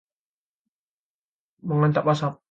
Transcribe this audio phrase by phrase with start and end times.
[1.67, 2.33] Menggantang asap